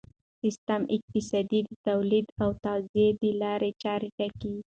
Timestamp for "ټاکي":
4.17-4.53